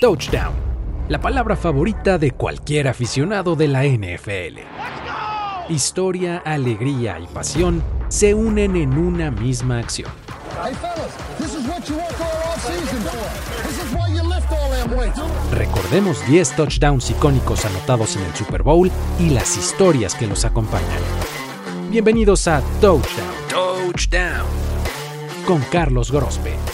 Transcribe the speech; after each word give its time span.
Touchdown, 0.00 0.54
la 1.08 1.20
palabra 1.20 1.56
favorita 1.56 2.18
de 2.18 2.30
cualquier 2.30 2.86
aficionado 2.86 3.56
de 3.56 3.66
la 3.66 3.82
NFL. 3.82 4.60
Historia, 5.68 6.40
alegría 6.44 7.18
y 7.18 7.26
pasión 7.26 7.82
se 8.06 8.32
unen 8.32 8.76
en 8.76 8.96
una 8.96 9.32
misma 9.32 9.80
acción. 9.80 10.12
Recordemos 15.50 16.24
10 16.28 16.54
touchdowns 16.54 17.10
icónicos 17.10 17.64
anotados 17.64 18.14
en 18.14 18.22
el 18.22 18.34
Super 18.36 18.62
Bowl 18.62 18.92
y 19.18 19.30
las 19.30 19.56
historias 19.56 20.14
que 20.14 20.28
los 20.28 20.44
acompañan. 20.44 21.02
Bienvenidos 21.90 22.46
a 22.46 22.62
Touchdown. 22.80 23.34
Touchdown. 23.50 24.46
Con 25.44 25.60
Carlos 25.72 26.12
Grospe. 26.12 26.67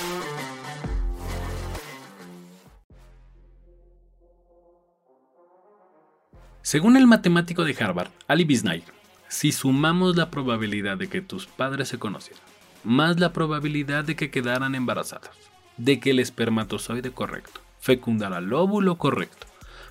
Según 6.75 6.97
el 6.97 7.07
matemático 7.07 7.63
de 7.63 7.77
Harvard, 7.79 8.11
Ali 8.27 8.43
Bisnair, 8.43 8.83
si 9.29 9.53
sumamos 9.53 10.17
la 10.17 10.29
probabilidad 10.29 10.97
de 10.97 11.07
que 11.07 11.21
tus 11.21 11.47
padres 11.47 11.87
se 11.87 12.01
conocieran, 12.01 12.43
más 12.83 13.21
la 13.21 13.33
probabilidad 13.33 14.03
de 14.03 14.17
que 14.17 14.33
quedaran 14.33 14.75
embarazados, 14.75 15.31
de 15.77 16.01
que 16.01 16.11
el 16.11 16.19
espermatozoide 16.19 17.13
correcto 17.13 17.61
fecundara 17.79 18.39
el 18.39 18.53
óvulo 18.53 18.99
correcto, 18.99 19.47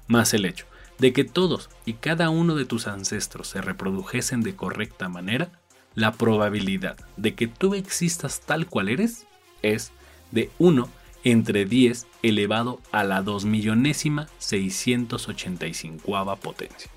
más 0.08 0.34
el 0.34 0.44
hecho 0.44 0.66
de 1.00 1.14
que 1.14 1.24
todos 1.24 1.70
y 1.86 1.94
cada 1.94 2.30
uno 2.30 2.54
de 2.54 2.66
tus 2.66 2.88
ancestros 2.88 3.48
se 3.48 3.62
reprodujesen 3.62 4.42
de 4.42 4.58
correcta 4.58 5.08
manera, 5.08 5.52
la 5.96 6.12
probabilidad 6.12 6.98
de 7.16 7.34
que 7.34 7.48
tú 7.48 7.76
existas 7.76 8.42
tal 8.42 8.68
cual 8.68 8.90
eres 8.90 9.26
es 9.62 9.94
de 10.32 10.52
1 10.60 10.90
entre 11.24 11.66
10 11.66 12.06
elevado 12.22 12.82
a 12.92 13.04
la 13.04 13.22
2 13.22 13.46
millonésima 13.46 14.28
685 14.40 16.36
potencia. 16.38 16.92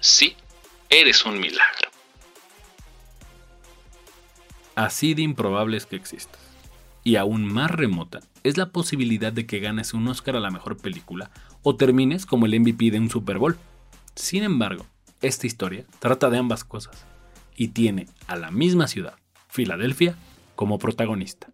Sí, 0.00 0.36
eres 0.90 1.24
un 1.24 1.40
milagro. 1.40 1.88
Así 4.74 5.14
de 5.14 5.22
improbable 5.22 5.76
es 5.76 5.86
que 5.86 5.96
existas. 5.96 6.40
Y 7.04 7.16
aún 7.16 7.44
más 7.44 7.70
remota 7.70 8.20
es 8.42 8.56
la 8.56 8.70
posibilidad 8.70 9.32
de 9.32 9.46
que 9.46 9.60
ganes 9.60 9.94
un 9.94 10.08
Oscar 10.08 10.36
a 10.36 10.40
la 10.40 10.50
mejor 10.50 10.76
película 10.76 11.30
o 11.62 11.76
termines 11.76 12.26
como 12.26 12.46
el 12.46 12.58
MVP 12.58 12.90
de 12.90 12.98
un 12.98 13.10
Super 13.10 13.38
Bowl. 13.38 13.56
Sin 14.14 14.42
embargo, 14.42 14.86
esta 15.20 15.46
historia 15.46 15.84
trata 15.98 16.30
de 16.30 16.38
ambas 16.38 16.64
cosas 16.64 17.06
y 17.56 17.68
tiene 17.68 18.06
a 18.26 18.36
la 18.36 18.50
misma 18.50 18.88
ciudad, 18.88 19.14
Filadelfia, 19.48 20.16
como 20.54 20.78
protagonista. 20.78 21.48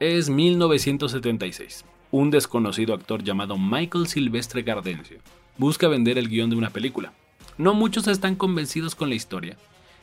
Es 0.00 0.30
1976. 0.30 1.84
Un 2.10 2.30
desconocido 2.30 2.94
actor 2.94 3.22
llamado 3.22 3.58
Michael 3.58 4.06
Silvestre 4.06 4.62
Gardencio 4.62 5.18
busca 5.58 5.88
vender 5.88 6.16
el 6.16 6.30
guion 6.30 6.48
de 6.48 6.56
una 6.56 6.70
película. 6.70 7.12
No 7.58 7.74
muchos 7.74 8.08
están 8.08 8.34
convencidos 8.34 8.94
con 8.94 9.10
la 9.10 9.14
historia 9.14 9.58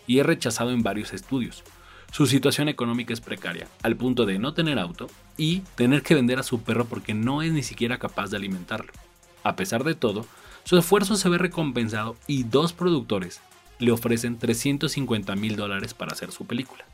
y 0.05 0.19
es 0.19 0.25
rechazado 0.27 0.69
en 0.69 0.83
varios 0.83 1.13
estudios. 1.13 1.63
Su 2.11 2.27
situación 2.27 2.69
económica 2.69 3.11
es 3.11 3.21
precaria, 3.21 3.67
al 3.81 3.95
punto 3.95 4.27
de 4.27 4.37
no 4.37 4.53
tener 4.53 4.77
auto 4.77 5.07
y 5.35 5.61
tener 5.73 6.03
que 6.03 6.13
vender 6.13 6.37
a 6.37 6.43
su 6.43 6.61
perro 6.61 6.85
porque 6.85 7.15
no 7.15 7.41
es 7.41 7.51
ni 7.51 7.63
siquiera 7.63 7.97
capaz 7.97 8.29
de 8.29 8.37
alimentarlo. 8.37 8.93
A 9.41 9.55
pesar 9.55 9.83
de 9.83 9.95
todo, 9.95 10.27
su 10.63 10.77
esfuerzo 10.77 11.15
se 11.15 11.27
ve 11.27 11.39
recompensado 11.39 12.17
y 12.27 12.43
dos 12.43 12.71
productores 12.71 13.41
le 13.79 13.91
ofrecen 13.91 14.37
350 14.37 15.35
mil 15.35 15.55
dólares 15.55 15.95
para 15.95 16.11
hacer 16.11 16.31
su 16.31 16.45
película. 16.45 16.85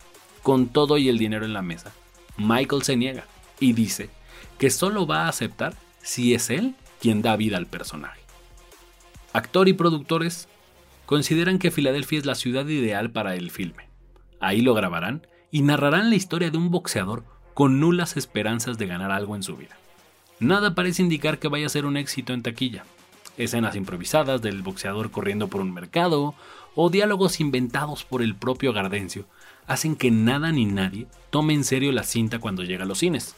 Con 0.42 0.68
todo 0.68 0.98
y 0.98 1.10
el 1.10 1.18
dinero 1.18 1.44
en 1.44 1.52
la 1.52 1.62
mesa, 1.62 1.92
Michael 2.38 2.84
se 2.84 2.96
niega 2.96 3.26
y 3.60 3.74
dice 3.74 4.10
que 4.58 4.70
solo 4.70 5.06
va 5.06 5.26
a 5.26 5.30
aceptar 5.30 5.76
si 6.02 6.34
es 6.34 6.50
él 6.50 6.76
quien 7.00 7.22
da 7.22 7.36
vida 7.36 7.58
al 7.58 7.68
personaje. 7.68 8.22
Actor 9.34 9.68
y 9.68 9.74
productores 9.74 10.48
consideran 11.06 11.60
que 11.60 11.72
Filadelfia 11.72 12.20
es 12.20 12.26
la 12.26 12.36
ciudad 12.36 12.68
ideal 12.68 13.12
para 13.12 13.36
el 13.36 13.52
filme. 13.52 13.90
Ahí 14.40 14.62
lo 14.62 14.74
grabarán 14.74 15.28
y 15.52 15.62
narrarán 15.62 16.10
la 16.10 16.16
historia 16.16 16.50
de 16.50 16.58
un 16.58 16.72
boxeador 16.72 17.24
con 17.54 17.80
nulas 17.80 18.18
esperanzas 18.18 18.78
de 18.78 18.88
ganar 18.88 19.12
algo 19.12 19.36
en 19.36 19.44
su 19.44 19.56
vida. 19.56 19.78
Nada 20.40 20.76
parece 20.76 21.02
indicar 21.02 21.40
que 21.40 21.48
vaya 21.48 21.68
a 21.68 21.70
ser 21.70 21.86
un 21.86 21.98
éxito 21.98 22.34
en 22.34 22.42
taquilla. 22.44 22.86
Escenas 23.38 23.76
improvisadas 23.76 24.42
del 24.42 24.62
boxeador 24.62 25.12
corriendo 25.12 25.48
por 25.48 25.62
un 25.62 25.74
mercado 25.74 26.36
o 26.76 26.90
diálogos 26.90 27.40
inventados 27.40 28.04
por 28.04 28.22
el 28.22 28.36
propio 28.36 28.74
Gardencio 28.74 29.26
hacen 29.68 29.96
que 29.96 30.12
nada 30.12 30.52
ni 30.52 30.66
nadie 30.66 31.08
tome 31.30 31.54
en 31.54 31.64
serio 31.64 31.92
la 31.92 32.04
cinta 32.04 32.40
cuando 32.40 32.64
llega 32.64 32.84
a 32.84 32.88
los 32.88 33.00
cines. 33.00 33.36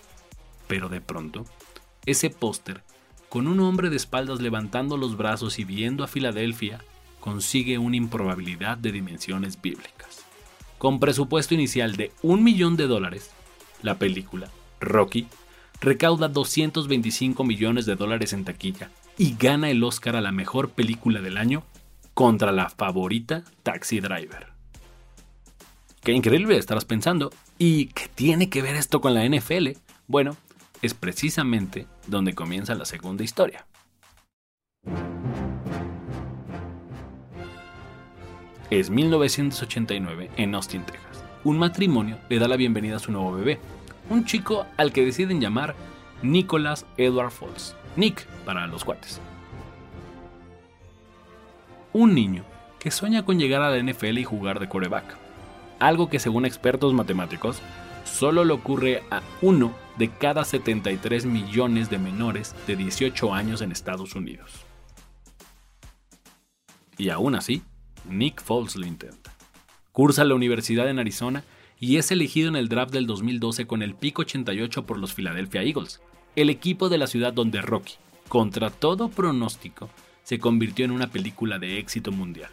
Pero 0.67 0.89
de 0.89 1.01
pronto, 1.01 1.45
ese 2.05 2.29
póster, 2.29 2.83
con 3.29 3.47
un 3.47 3.59
hombre 3.59 3.89
de 3.89 3.95
espaldas 3.95 4.41
levantando 4.41 4.97
los 4.97 5.17
brazos 5.17 5.59
y 5.59 5.63
viendo 5.63 6.03
a 6.03 6.07
Filadelfia, 6.07 6.83
consigue 7.19 7.77
una 7.77 7.95
improbabilidad 7.95 8.77
de 8.77 8.91
dimensiones 8.91 9.61
bíblicas. 9.61 10.25
Con 10.77 10.99
presupuesto 10.99 11.53
inicial 11.53 11.95
de 11.95 12.11
un 12.21 12.43
millón 12.43 12.75
de 12.75 12.87
dólares, 12.87 13.31
la 13.81 13.97
película, 13.97 14.49
Rocky, 14.79 15.27
recauda 15.81 16.27
225 16.27 17.43
millones 17.43 17.85
de 17.85 17.95
dólares 17.95 18.33
en 18.33 18.45
taquilla 18.45 18.91
y 19.17 19.35
gana 19.35 19.69
el 19.69 19.83
Oscar 19.83 20.15
a 20.15 20.21
la 20.21 20.31
mejor 20.31 20.69
película 20.71 21.21
del 21.21 21.37
año 21.37 21.63
contra 22.13 22.51
la 22.51 22.69
favorita 22.69 23.43
Taxi 23.63 23.99
Driver. 23.99 24.54
Qué 26.05 26.11
increíble, 26.11 26.55
estarás 26.55 26.85
pensando. 26.85 27.31
¿Y 27.57 27.87
qué 27.87 28.07
tiene 28.13 28.47
que 28.47 28.61
ver 28.61 28.75
esto 28.75 29.01
con 29.01 29.15
la 29.15 29.27
NFL? 29.27 29.69
Bueno, 30.05 30.37
es 30.83 30.93
precisamente 30.93 31.87
donde 32.05 32.35
comienza 32.35 32.75
la 32.75 32.85
segunda 32.85 33.23
historia. 33.23 33.65
Es 38.69 38.91
1989 38.91 40.29
en 40.37 40.53
Austin, 40.53 40.83
Texas. 40.83 41.23
Un 41.43 41.57
matrimonio 41.57 42.19
le 42.29 42.37
da 42.37 42.47
la 42.47 42.55
bienvenida 42.55 42.97
a 42.97 42.99
su 42.99 43.11
nuevo 43.11 43.33
bebé, 43.33 43.57
un 44.11 44.25
chico 44.25 44.67
al 44.77 44.93
que 44.93 45.03
deciden 45.03 45.41
llamar 45.41 45.75
Nicholas 46.21 46.85
Edward 46.97 47.31
Falls, 47.31 47.75
Nick 47.95 48.27
para 48.45 48.67
los 48.67 48.85
cuates. 48.85 49.19
Un 51.93 52.13
niño 52.13 52.43
que 52.77 52.91
sueña 52.91 53.25
con 53.25 53.39
llegar 53.39 53.63
a 53.63 53.71
la 53.71 53.81
NFL 53.81 54.19
y 54.19 54.23
jugar 54.23 54.59
de 54.59 54.69
coreback 54.69 55.24
algo 55.79 56.09
que 56.09 56.19
según 56.19 56.45
expertos 56.45 56.93
matemáticos 56.93 57.61
solo 58.03 58.45
le 58.45 58.53
ocurre 58.53 59.03
a 59.11 59.21
uno 59.41 59.73
de 59.97 60.09
cada 60.09 60.45
73 60.45 61.25
millones 61.25 61.89
de 61.89 61.97
menores 61.97 62.55
de 62.67 62.75
18 62.75 63.33
años 63.33 63.61
en 63.61 63.71
Estados 63.71 64.15
Unidos. 64.15 64.51
Y 66.97 67.09
aún 67.09 67.35
así, 67.35 67.61
Nick 68.09 68.41
Foles 68.41 68.75
lo 68.75 68.85
intenta. 68.85 69.33
Cursa 69.91 70.23
la 70.23 70.35
universidad 70.35 70.89
en 70.89 70.99
Arizona 70.99 71.43
y 71.79 71.97
es 71.97 72.11
elegido 72.11 72.49
en 72.49 72.55
el 72.55 72.69
draft 72.69 72.93
del 72.93 73.07
2012 73.07 73.67
con 73.67 73.81
el 73.81 73.95
pico 73.95 74.21
88 74.21 74.85
por 74.85 74.97
los 74.97 75.13
Philadelphia 75.13 75.63
Eagles, 75.63 76.01
el 76.35 76.49
equipo 76.49 76.89
de 76.89 76.97
la 76.97 77.07
ciudad 77.07 77.33
donde 77.33 77.61
Rocky, 77.61 77.95
contra 78.29 78.69
todo 78.69 79.09
pronóstico, 79.09 79.89
se 80.23 80.39
convirtió 80.39 80.85
en 80.85 80.91
una 80.91 81.11
película 81.11 81.59
de 81.59 81.79
éxito 81.79 82.11
mundial. 82.11 82.49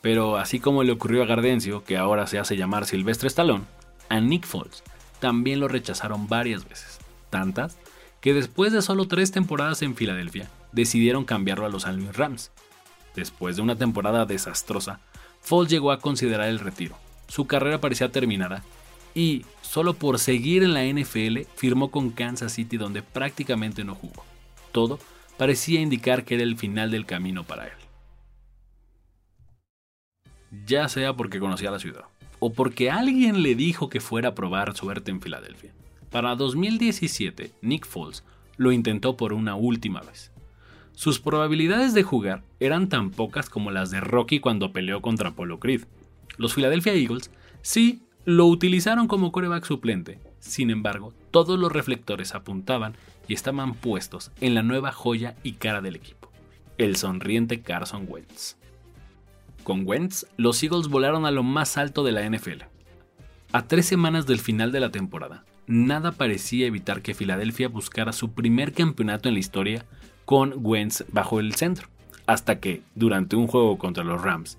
Pero 0.00 0.36
así 0.36 0.60
como 0.60 0.84
le 0.84 0.92
ocurrió 0.92 1.22
a 1.22 1.26
Gardencio, 1.26 1.84
que 1.84 1.96
ahora 1.96 2.26
se 2.26 2.38
hace 2.38 2.56
llamar 2.56 2.86
Silvestre 2.86 3.26
Stallone, 3.28 3.64
a 4.08 4.20
Nick 4.20 4.46
Foles 4.46 4.82
también 5.20 5.58
lo 5.58 5.68
rechazaron 5.68 6.28
varias 6.28 6.68
veces, 6.68 6.98
tantas 7.30 7.76
que 8.20 8.34
después 8.34 8.72
de 8.72 8.82
solo 8.82 9.08
tres 9.08 9.32
temporadas 9.32 9.82
en 9.82 9.94
Filadelfia, 9.94 10.48
decidieron 10.72 11.24
cambiarlo 11.24 11.66
a 11.66 11.68
los 11.68 11.86
Angeles 11.86 12.16
Rams. 12.16 12.50
Después 13.14 13.56
de 13.56 13.62
una 13.62 13.76
temporada 13.76 14.26
desastrosa, 14.26 15.00
Foles 15.40 15.70
llegó 15.70 15.92
a 15.92 16.00
considerar 16.00 16.48
el 16.48 16.58
retiro. 16.58 16.96
Su 17.28 17.46
carrera 17.46 17.80
parecía 17.80 18.10
terminada 18.10 18.62
y, 19.14 19.44
solo 19.62 19.94
por 19.94 20.18
seguir 20.18 20.62
en 20.62 20.74
la 20.74 20.84
NFL, 20.84 21.40
firmó 21.56 21.90
con 21.90 22.10
Kansas 22.10 22.52
City 22.52 22.76
donde 22.76 23.02
prácticamente 23.02 23.84
no 23.84 23.94
jugó. 23.94 24.24
Todo 24.72 24.98
parecía 25.36 25.80
indicar 25.80 26.24
que 26.24 26.34
era 26.34 26.44
el 26.44 26.56
final 26.56 26.90
del 26.90 27.06
camino 27.06 27.44
para 27.44 27.66
él 27.66 27.87
ya 30.66 30.88
sea 30.88 31.14
porque 31.14 31.40
conocía 31.40 31.70
la 31.70 31.78
ciudad 31.78 32.04
o 32.40 32.52
porque 32.52 32.90
alguien 32.90 33.42
le 33.42 33.54
dijo 33.54 33.88
que 33.88 34.00
fuera 34.00 34.30
a 34.30 34.34
probar 34.34 34.76
suerte 34.76 35.10
en 35.10 35.20
Filadelfia. 35.20 35.72
Para 36.10 36.36
2017, 36.36 37.52
Nick 37.62 37.86
Foles 37.86 38.24
lo 38.56 38.72
intentó 38.72 39.16
por 39.16 39.32
una 39.32 39.56
última 39.56 40.00
vez. 40.00 40.32
Sus 40.92 41.20
probabilidades 41.20 41.94
de 41.94 42.02
jugar 42.02 42.42
eran 42.60 42.88
tan 42.88 43.10
pocas 43.10 43.50
como 43.50 43.70
las 43.70 43.90
de 43.90 44.00
Rocky 44.00 44.40
cuando 44.40 44.72
peleó 44.72 45.00
contra 45.00 45.30
Apollo 45.30 45.60
Creed. 45.60 45.82
Los 46.38 46.54
Philadelphia 46.54 46.92
Eagles 46.92 47.30
sí 47.62 48.02
lo 48.24 48.46
utilizaron 48.46 49.06
como 49.06 49.32
coreback 49.32 49.64
suplente, 49.64 50.18
sin 50.40 50.70
embargo, 50.70 51.12
todos 51.30 51.58
los 51.58 51.72
reflectores 51.72 52.34
apuntaban 52.34 52.94
y 53.26 53.34
estaban 53.34 53.74
puestos 53.74 54.32
en 54.40 54.54
la 54.54 54.62
nueva 54.62 54.92
joya 54.92 55.36
y 55.42 55.52
cara 55.52 55.80
del 55.80 55.96
equipo, 55.96 56.30
el 56.78 56.96
sonriente 56.96 57.60
Carson 57.60 58.06
Wentz. 58.08 58.56
Con 59.68 59.86
Wentz, 59.86 60.24
los 60.38 60.62
Eagles 60.62 60.88
volaron 60.88 61.26
a 61.26 61.30
lo 61.30 61.42
más 61.42 61.76
alto 61.76 62.02
de 62.02 62.12
la 62.12 62.26
NFL. 62.26 62.62
A 63.52 63.66
tres 63.66 63.84
semanas 63.84 64.24
del 64.24 64.38
final 64.38 64.72
de 64.72 64.80
la 64.80 64.90
temporada, 64.90 65.44
nada 65.66 66.12
parecía 66.12 66.66
evitar 66.66 67.02
que 67.02 67.12
Filadelfia 67.12 67.68
buscara 67.68 68.14
su 68.14 68.32
primer 68.32 68.72
campeonato 68.72 69.28
en 69.28 69.34
la 69.34 69.40
historia 69.40 69.84
con 70.24 70.54
Wentz 70.56 71.04
bajo 71.12 71.38
el 71.38 71.54
centro, 71.54 71.88
hasta 72.24 72.60
que, 72.60 72.80
durante 72.94 73.36
un 73.36 73.46
juego 73.46 73.76
contra 73.76 74.04
los 74.04 74.22
Rams, 74.22 74.56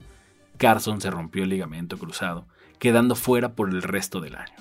Carson 0.57 1.01
se 1.01 1.09
rompió 1.09 1.41
el 1.41 1.49
ligamento 1.49 1.97
cruzado, 1.97 2.45
quedando 2.77 3.15
fuera 3.15 3.53
por 3.53 3.71
el 3.71 3.81
resto 3.81 4.21
del 4.21 4.35
año. 4.35 4.53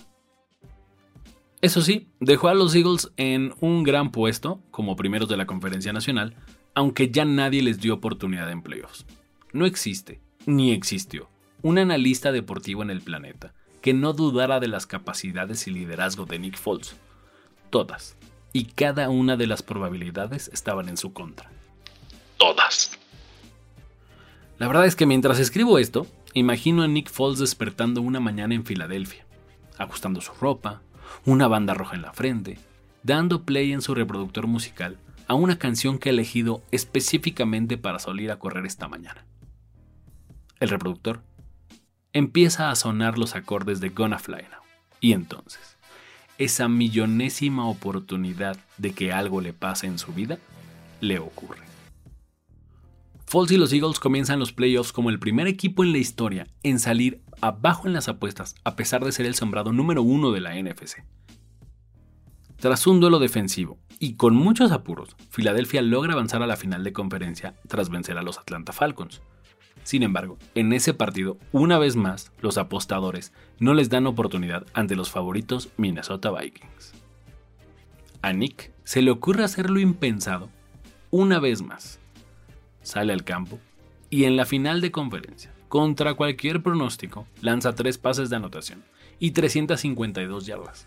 Eso 1.61 1.83
sí, 1.83 2.09
dejó 2.21 2.49
a 2.49 2.55
los 2.55 2.75
Eagles 2.75 3.13
en 3.19 3.53
un 3.61 3.83
gran 3.83 4.13
puesto 4.13 4.63
como 4.71 4.97
primeros 4.97 5.29
de 5.29 5.37
la 5.37 5.45
Conferencia 5.45 5.93
Nacional, 5.93 6.37
aunque 6.75 7.11
ya 7.11 7.27
nadie 7.27 7.61
les 7.61 7.81
dio 7.81 7.93
oportunidad 7.93 8.51
en 8.51 8.63
playoffs. 8.63 9.05
No 9.53 9.67
existe, 9.67 10.23
ni 10.49 10.73
existió, 10.73 11.29
un 11.61 11.77
analista 11.77 12.33
deportivo 12.33 12.83
en 12.83 12.89
el 12.89 13.03
planeta 13.03 13.53
que 13.83 13.93
no 13.93 14.15
dudara 14.15 14.61
de 14.61 14.69
las 14.69 14.87
capacidades 14.87 15.69
y 15.69 15.71
liderazgo 15.71 16.25
de 16.25 16.39
Nick 16.39 16.57
Foles. 16.57 16.97
Todas 17.69 18.17
y 18.55 18.65
cada 18.65 19.11
una 19.11 19.37
de 19.37 19.47
las 19.47 19.63
probabilidades 19.63 20.49
estaban 20.55 20.89
en 20.89 20.97
su 20.97 21.13
contra. 21.13 21.51
Todas. 22.39 22.99
La 24.59 24.67
verdad 24.67 24.87
es 24.87 24.97
que 24.97 25.05
mientras 25.05 25.39
escribo 25.39 25.79
esto, 25.79 26.07
imagino 26.33 26.83
a 26.83 26.89
Nick 26.89 27.11
Foles 27.11 27.39
despertando 27.39 28.01
una 28.01 28.19
mañana 28.19 28.55
en 28.55 28.65
Filadelfia, 28.65 29.27
ajustando 29.77 30.23
su 30.23 30.33
ropa, 30.33 30.81
una 31.27 31.47
banda 31.47 31.75
roja 31.75 31.95
en 31.95 32.03
la 32.03 32.15
frente, 32.15 32.59
dando 33.03 33.43
play 33.43 33.73
en 33.73 33.83
su 33.83 33.95
reproductor 33.95 34.47
musical 34.47 34.97
a 35.27 35.35
una 35.35 35.59
canción 35.59 35.99
que 35.99 36.09
ha 36.09 36.13
elegido 36.13 36.63
específicamente 36.71 37.77
para 37.77 37.99
salir 37.99 38.31
a 38.31 38.39
correr 38.39 38.65
esta 38.65 38.89
mañana. 38.89 39.27
El 40.61 40.71
reproductor 40.71 41.23
empieza 42.13 42.71
a 42.71 42.77
sonar 42.77 43.19
los 43.19 43.37
acordes 43.37 43.81
de 43.81 43.91
Gonna 43.91 44.19
Fly 44.19 44.43
Now. 44.51 44.63
Y 45.01 45.13
entonces, 45.13 45.77
esa 46.39 46.69
millonésima 46.69 47.69
oportunidad 47.69 48.59
de 48.77 48.93
que 48.93 49.13
algo 49.13 49.41
le 49.41 49.53
pase 49.53 49.87
en 49.87 49.99
su 49.99 50.13
vida, 50.13 50.39
le 51.01 51.19
ocurre. 51.19 51.69
Foles 53.27 53.53
y 53.53 53.57
los 53.59 53.73
Eagles 53.73 54.01
comienzan 54.01 54.39
los 54.39 54.53
playoffs 54.53 54.93
como 54.93 55.11
el 55.11 55.19
primer 55.19 55.47
equipo 55.49 55.85
en 55.85 55.93
la 55.93 55.99
historia 55.99 56.47
en 56.63 56.81
salir 56.81 57.21
abajo 57.43 57.87
en 57.87 57.93
las 57.93 58.09
apuestas 58.09 58.55
a 58.65 58.75
pesar 58.75 59.05
de 59.05 59.13
ser 59.13 59.27
el 59.27 59.35
sembrado 59.35 59.73
número 59.73 60.03
uno 60.03 60.33
de 60.33 60.41
la 60.41 60.55
NFC. 60.55 61.05
Tras 62.57 62.87
un 62.87 63.01
duelo 63.01 63.19
defensivo 63.19 63.79
y 64.01 64.15
con 64.15 64.35
muchos 64.35 64.73
apuros, 64.73 65.15
Filadelfia 65.31 65.83
logra 65.83 66.15
avanzar 66.15 66.43
a 66.43 66.47
la 66.47 66.57
final 66.57 66.83
de 66.83 66.93
conferencia 66.93 67.55
tras 67.69 67.91
vencer 67.91 68.17
a 68.17 68.23
los 68.23 68.39
Atlanta 68.39 68.73
Falcons. 68.73 69.21
Sin 69.89 70.03
embargo, 70.03 70.37
en 70.55 70.75
ese 70.75 70.93
partido, 70.93 71.39
una 71.51 71.79
vez 71.79 71.97
más, 71.97 72.31
los 72.43 72.59
apostadores 72.59 73.33
no 73.59 73.73
les 73.73 73.89
dan 73.89 74.07
oportunidad 74.07 74.67
ante 74.75 74.97
los 74.97 75.11
favoritos 75.11 75.71
Minnesota 75.79 76.31
Vikings. 76.31 76.93
A 78.21 78.35
Nick 78.35 78.71
se 78.85 79.01
le 79.01 79.11
ocurre 79.11 79.45
hacer 79.45 79.71
lo 79.71 79.81
impensado 79.81 80.51
una 81.11 81.39
vez 81.39 81.63
más. 81.63 82.01
Sale 82.83 83.15
al 83.15 83.25
campo 83.25 83.59
y 84.11 84.25
en 84.25 84.37
la 84.37 84.45
final 84.45 84.83
de 84.83 84.91
conferencia, 84.91 85.55
contra 85.69 86.13
cualquier 86.13 86.63
pronóstico, 86.63 87.27
lanza 87.41 87.75
tres 87.75 87.97
pases 87.97 88.29
de 88.29 88.37
anotación 88.37 88.85
y 89.19 89.31
352 89.31 90.45
yardas. 90.45 90.87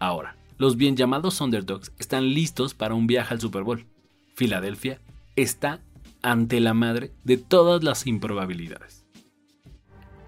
Ahora, 0.00 0.34
los 0.58 0.76
bien 0.76 0.96
llamados 0.96 1.40
Underdogs 1.40 1.92
están 2.00 2.34
listos 2.34 2.74
para 2.74 2.94
un 2.94 3.06
viaje 3.06 3.34
al 3.34 3.40
Super 3.40 3.62
Bowl. 3.62 3.86
Filadelfia 4.34 5.00
está 5.36 5.80
ante 6.22 6.60
la 6.60 6.74
madre 6.74 7.12
de 7.24 7.36
todas 7.36 7.82
las 7.82 8.06
improbabilidades. 8.06 9.04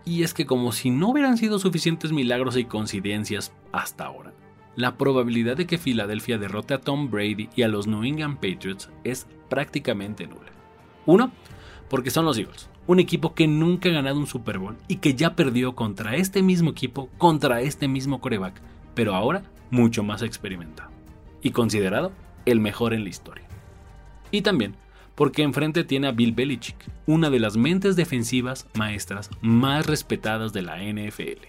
Y 0.04 0.22
es 0.22 0.34
que 0.34 0.44
como 0.44 0.72
si 0.72 0.90
no 0.90 1.08
hubieran 1.08 1.38
sido 1.38 1.58
suficientes 1.58 2.12
milagros 2.12 2.56
y 2.56 2.64
coincidencias 2.64 3.52
hasta 3.72 4.04
ahora, 4.04 4.34
la 4.76 4.96
probabilidad 4.96 5.56
de 5.56 5.66
que 5.66 5.78
Filadelfia 5.78 6.36
derrote 6.36 6.74
a 6.74 6.80
Tom 6.80 7.10
Brady 7.10 7.48
y 7.54 7.62
a 7.62 7.68
los 7.68 7.86
New 7.86 8.04
England 8.04 8.36
Patriots 8.36 8.90
es 9.04 9.26
prácticamente 9.48 10.26
nula. 10.26 10.50
Uno, 11.06 11.30
porque 11.88 12.10
son 12.10 12.24
los 12.24 12.36
Eagles, 12.38 12.68
un 12.86 12.98
equipo 12.98 13.34
que 13.34 13.46
nunca 13.46 13.88
ha 13.88 13.92
ganado 13.92 14.18
un 14.18 14.26
Super 14.26 14.58
Bowl 14.58 14.76
y 14.88 14.96
que 14.96 15.14
ya 15.14 15.36
perdió 15.36 15.74
contra 15.74 16.16
este 16.16 16.42
mismo 16.42 16.70
equipo, 16.70 17.08
contra 17.18 17.60
este 17.60 17.88
mismo 17.88 18.20
coreback, 18.20 18.60
pero 18.94 19.14
ahora 19.14 19.42
mucho 19.70 20.02
más 20.02 20.22
experimentado 20.22 20.90
y 21.40 21.50
considerado 21.50 22.12
el 22.44 22.60
mejor 22.60 22.94
en 22.94 23.04
la 23.04 23.10
historia. 23.10 23.44
Y 24.30 24.42
también 24.42 24.76
porque 25.14 25.42
enfrente 25.42 25.84
tiene 25.84 26.08
a 26.08 26.12
Bill 26.12 26.32
Belichick, 26.32 26.76
una 27.06 27.30
de 27.30 27.38
las 27.38 27.56
mentes 27.56 27.96
defensivas 27.96 28.66
maestras 28.74 29.30
más 29.40 29.86
respetadas 29.86 30.52
de 30.52 30.62
la 30.62 30.78
NFL. 30.82 31.46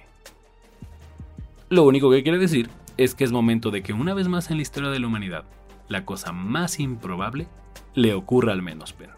Lo 1.69 1.83
único 1.83 2.12
que 2.12 2.23
quiere 2.23 2.38
decir 2.38 2.69
es 2.97 3.15
que 3.15 3.23
es 3.23 3.31
momento 3.31 3.71
de 3.71 3.81
que 3.81 3.94
una 3.94 4.13
vez 4.13 4.27
más 4.27 4.51
en 4.51 4.57
la 4.57 4.62
historia 4.62 4.89
de 4.89 5.00
la 5.00 5.07
humanidad, 5.07 5.45
la 5.89 6.06
cosa 6.06 6.31
más 6.31 6.79
improbable 6.79 7.47
le 7.94 8.13
ocurra 8.13 8.51
al 8.53 8.62
menos 8.62 8.94
pena. 8.94 9.15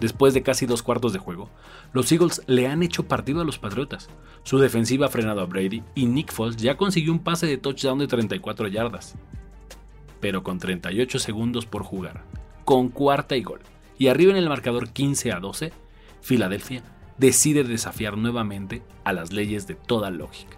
Después 0.00 0.32
de 0.32 0.42
casi 0.42 0.64
dos 0.64 0.82
cuartos 0.82 1.12
de 1.12 1.18
juego, 1.18 1.50
los 1.92 2.10
Eagles 2.10 2.42
le 2.46 2.66
han 2.66 2.82
hecho 2.82 3.06
partido 3.06 3.42
a 3.42 3.44
los 3.44 3.58
Patriotas. 3.58 4.08
Su 4.44 4.58
defensiva 4.58 5.06
ha 5.06 5.10
frenado 5.10 5.42
a 5.42 5.46
Brady 5.46 5.82
y 5.94 6.06
Nick 6.06 6.32
Foles 6.32 6.56
ya 6.56 6.78
consiguió 6.78 7.12
un 7.12 7.18
pase 7.18 7.46
de 7.46 7.58
touchdown 7.58 7.98
de 7.98 8.06
34 8.06 8.68
yardas. 8.68 9.16
Pero 10.20 10.42
con 10.42 10.58
38 10.58 11.18
segundos 11.18 11.66
por 11.66 11.82
jugar, 11.82 12.24
con 12.70 12.88
cuarta 12.88 13.34
y 13.34 13.42
gol. 13.42 13.58
Y 13.98 14.06
arriba 14.06 14.30
en 14.30 14.36
el 14.36 14.48
marcador 14.48 14.90
15 14.90 15.32
a 15.32 15.40
12, 15.40 15.72
Filadelfia 16.20 16.84
decide 17.18 17.64
desafiar 17.64 18.16
nuevamente 18.16 18.84
a 19.02 19.12
las 19.12 19.32
leyes 19.32 19.66
de 19.66 19.74
toda 19.74 20.10
lógica. 20.10 20.56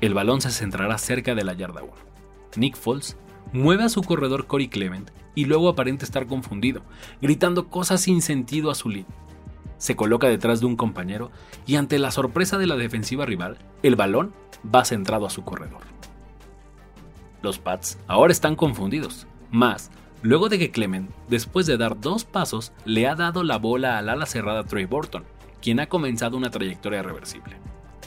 El 0.00 0.14
balón 0.14 0.40
se 0.40 0.52
centrará 0.52 0.96
cerca 0.96 1.34
de 1.34 1.42
la 1.42 1.54
yarda 1.54 1.82
1. 1.82 1.92
Nick 2.54 2.76
Foles 2.76 3.16
mueve 3.52 3.82
a 3.82 3.88
su 3.88 4.04
corredor 4.04 4.46
Corey 4.46 4.68
Clement 4.68 5.10
y 5.34 5.46
luego 5.46 5.68
aparenta 5.68 6.04
estar 6.04 6.28
confundido, 6.28 6.82
gritando 7.20 7.66
cosas 7.68 8.02
sin 8.02 8.22
sentido 8.22 8.70
a 8.70 8.76
su 8.76 8.90
línea 8.90 9.22
se 9.82 9.96
coloca 9.96 10.28
detrás 10.28 10.60
de 10.60 10.66
un 10.66 10.76
compañero 10.76 11.32
y 11.66 11.74
ante 11.74 11.98
la 11.98 12.12
sorpresa 12.12 12.56
de 12.56 12.68
la 12.68 12.76
defensiva 12.76 13.26
rival, 13.26 13.58
el 13.82 13.96
balón 13.96 14.32
va 14.72 14.84
centrado 14.84 15.26
a 15.26 15.30
su 15.30 15.42
corredor. 15.42 15.80
Los 17.42 17.58
Pats 17.58 17.98
ahora 18.06 18.30
están 18.30 18.54
confundidos, 18.54 19.26
más 19.50 19.90
luego 20.22 20.48
de 20.48 20.60
que 20.60 20.70
Clement, 20.70 21.10
después 21.28 21.66
de 21.66 21.78
dar 21.78 22.00
dos 22.00 22.22
pasos, 22.22 22.70
le 22.84 23.08
ha 23.08 23.16
dado 23.16 23.42
la 23.42 23.58
bola 23.58 23.98
al 23.98 24.08
ala 24.08 24.24
cerrada 24.24 24.62
Trey 24.62 24.84
Burton, 24.84 25.24
quien 25.60 25.80
ha 25.80 25.88
comenzado 25.88 26.36
una 26.36 26.52
trayectoria 26.52 27.02
reversible. 27.02 27.56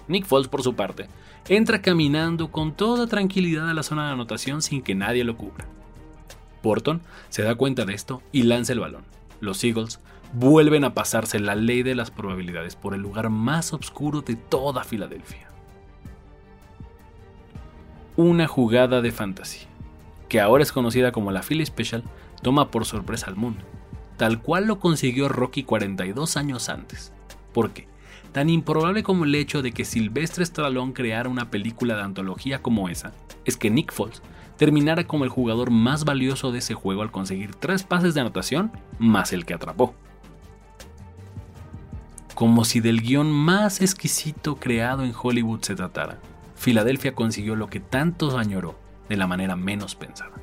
Nick 0.07 0.25
Foles, 0.25 0.47
por 0.47 0.63
su 0.63 0.75
parte, 0.75 1.09
entra 1.49 1.81
caminando 1.81 2.53
con 2.53 2.71
toda 2.71 3.07
tranquilidad 3.07 3.69
a 3.69 3.73
la 3.73 3.83
zona 3.83 4.05
de 4.05 4.13
anotación 4.13 4.61
sin 4.61 4.81
que 4.81 4.95
nadie 4.95 5.25
lo 5.25 5.35
cubra. 5.35 5.67
Burton 6.63 7.01
se 7.27 7.43
da 7.43 7.55
cuenta 7.55 7.83
de 7.83 7.95
esto 7.95 8.21
y 8.31 8.43
lanza 8.43 8.71
el 8.71 8.79
balón. 8.79 9.03
Los 9.41 9.61
Eagles 9.65 9.99
vuelven 10.35 10.83
a 10.83 10.93
pasarse 10.93 11.39
la 11.39 11.55
ley 11.55 11.81
de 11.81 11.95
las 11.95 12.11
probabilidades 12.11 12.75
por 12.75 12.93
el 12.93 13.01
lugar 13.01 13.29
más 13.29 13.73
oscuro 13.73 14.21
de 14.21 14.35
toda 14.35 14.83
Filadelfia. 14.83 15.49
Una 18.17 18.45
jugada 18.45 19.01
de 19.01 19.11
fantasía, 19.13 19.67
que 20.27 20.41
ahora 20.41 20.63
es 20.63 20.73
conocida 20.73 21.13
como 21.13 21.31
la 21.31 21.41
Philly 21.41 21.65
Special, 21.65 22.03
toma 22.41 22.69
por 22.69 22.85
sorpresa 22.85 23.27
al 23.27 23.37
mundo, 23.37 23.63
tal 24.17 24.41
cual 24.41 24.67
lo 24.67 24.79
consiguió 24.79 25.29
Rocky 25.29 25.63
42 25.63 26.35
años 26.35 26.67
antes. 26.67 27.13
¿Por 27.53 27.71
qué? 27.71 27.87
Tan 28.33 28.49
improbable 28.49 29.03
como 29.03 29.23
el 29.23 29.35
hecho 29.35 29.61
de 29.61 29.71
que 29.71 29.85
Sylvester 29.85 30.43
Stallone 30.43 30.91
creara 30.91 31.29
una 31.29 31.49
película 31.49 31.95
de 31.95 32.01
antología 32.01 32.61
como 32.61 32.89
esa, 32.89 33.13
es 33.45 33.55
que 33.55 33.69
Nick 33.69 33.93
Foles 33.93 34.21
terminara 34.57 35.05
como 35.05 35.23
el 35.23 35.29
jugador 35.29 35.71
más 35.71 36.03
valioso 36.03 36.51
de 36.51 36.59
ese 36.59 36.73
juego 36.73 37.03
al 37.03 37.11
conseguir 37.11 37.55
tres 37.55 37.83
pases 37.83 38.13
de 38.13 38.21
anotación 38.21 38.73
más 38.99 39.31
el 39.31 39.45
que 39.45 39.53
atrapó 39.53 39.95
como 42.35 42.65
si 42.65 42.81
del 42.81 43.01
guion 43.01 43.31
más 43.31 43.81
exquisito 43.81 44.57
creado 44.57 45.03
en 45.03 45.13
Hollywood 45.19 45.61
se 45.61 45.73
tratara. 45.73 46.19
Filadelfia 46.55 47.15
consiguió 47.15 47.55
lo 47.55 47.67
que 47.67 47.79
tantos 47.79 48.35
añoró 48.35 48.77
de 49.07 49.15
la 49.15 49.25
manera 49.25 49.55
menos 49.55 49.95
pensada, 49.95 50.33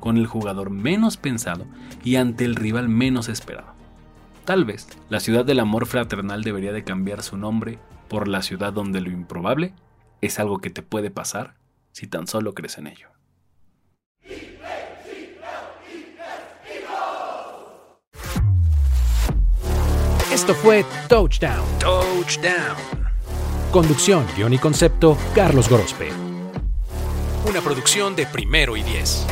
con 0.00 0.16
el 0.16 0.26
jugador 0.26 0.70
menos 0.70 1.16
pensado 1.16 1.64
y 2.02 2.16
ante 2.16 2.44
el 2.44 2.56
rival 2.56 2.88
menos 2.88 3.28
esperado. 3.28 3.74
Tal 4.44 4.64
vez 4.64 4.88
la 5.08 5.20
ciudad 5.20 5.44
del 5.44 5.60
amor 5.60 5.86
fraternal 5.86 6.42
debería 6.42 6.72
de 6.72 6.84
cambiar 6.84 7.22
su 7.22 7.36
nombre 7.36 7.78
por 8.08 8.26
la 8.26 8.42
ciudad 8.42 8.72
donde 8.72 9.00
lo 9.00 9.10
improbable 9.10 9.72
es 10.20 10.40
algo 10.40 10.58
que 10.58 10.70
te 10.70 10.82
puede 10.82 11.10
pasar 11.10 11.54
si 11.92 12.08
tan 12.08 12.26
solo 12.26 12.54
crees 12.54 12.78
en 12.78 12.88
ello. 12.88 13.15
Esto 20.46 20.60
fue 20.62 20.84
Touchdown. 21.08 21.64
Touchdown. 21.80 22.76
Conducción, 23.72 24.24
guion 24.36 24.52
y 24.52 24.58
concepto, 24.58 25.18
Carlos 25.34 25.68
Gorospe. 25.68 26.12
Una 27.50 27.60
producción 27.60 28.14
de 28.14 28.26
primero 28.26 28.76
y 28.76 28.84
diez. 28.84 29.26